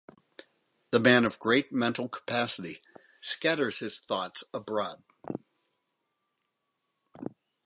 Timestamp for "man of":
0.99-1.37